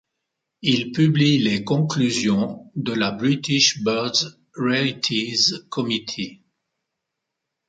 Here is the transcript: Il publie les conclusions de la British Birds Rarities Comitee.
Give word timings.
Il 0.63 0.93
publie 0.93 1.37
les 1.37 1.63
conclusions 1.63 2.71
de 2.75 2.91
la 2.91 3.11
British 3.11 3.83
Birds 3.83 4.35
Rarities 4.55 5.53
Comitee. 5.69 6.41